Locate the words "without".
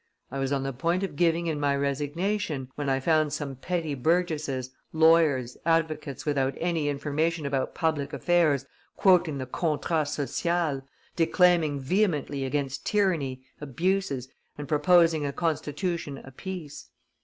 6.25-6.55